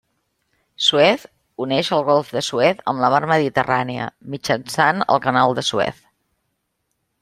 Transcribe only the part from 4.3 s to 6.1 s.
mitjançant el canal de Suez.